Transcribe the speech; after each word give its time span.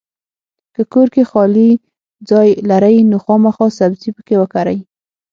کۀ 0.75 0.83
کور 0.93 1.07
کې 1.13 1.23
خالي 1.29 1.69
ځای 2.29 2.49
لرئ 2.69 2.97
نو 3.11 3.17
خامخا 3.23 3.67
سبزي 3.79 4.09
پکې 4.15 4.35
وکرئ! 4.41 4.79